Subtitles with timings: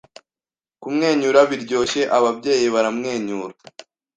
[0.81, 3.55] Kumwenyura biryoshye ababyeyi baramwenyura